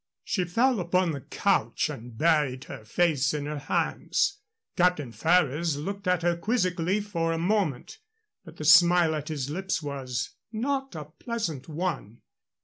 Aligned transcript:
She 0.23 0.45
fell 0.45 0.79
upon 0.79 1.11
the 1.11 1.21
couch 1.21 1.87
and 1.87 2.17
buried 2.17 2.63
her 2.63 2.83
face 2.83 3.35
in 3.35 3.45
her 3.45 3.59
hands. 3.59 4.39
Captain 4.75 5.11
Ferrers 5.11 5.77
looked 5.77 6.07
at 6.07 6.23
her 6.23 6.35
quizzically 6.35 6.99
for 7.01 7.31
a 7.31 7.37
moment, 7.37 7.99
but 8.43 8.57
the 8.57 8.65
smile 8.65 9.13
at 9.13 9.27
his 9.27 9.51
lips 9.51 9.83
was 9.83 10.31
not 10.51 10.95
a 10.95 11.05
pleasant 11.05 11.69
one. 11.69 12.21